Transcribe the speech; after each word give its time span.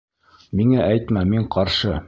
Миңә 0.61 0.81
әйтмә, 0.87 1.25
мин 1.35 1.49
ҡаршы! 1.59 1.97